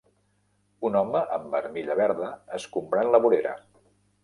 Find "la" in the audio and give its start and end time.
3.17-3.23